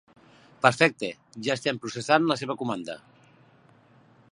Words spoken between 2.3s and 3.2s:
la seva comanda.